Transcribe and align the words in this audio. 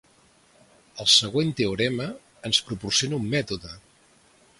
El 1.03 1.09
següent 1.15 1.51
teorema 1.59 2.07
ens 2.51 2.63
proporciona 2.71 3.21
un 3.21 3.29
mètode. 3.35 3.75